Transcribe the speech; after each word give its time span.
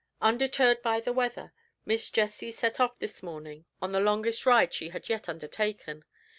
Undeterred 0.19 0.81
by 0.81 0.99
the 0.99 1.13
weather, 1.13 1.53
Miss 1.85 2.09
Jessie 2.09 2.49
set 2.49 2.79
off 2.79 2.97
this 2.97 3.21
morning 3.21 3.65
on 3.83 3.91
the 3.91 3.99
longest 3.99 4.47
ride 4.47 4.73
she 4.73 4.89
had 4.89 5.09
yet 5.09 5.29
undertaken. 5.29 6.03